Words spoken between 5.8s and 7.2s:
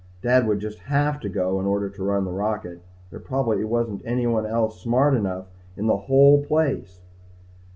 the whole place.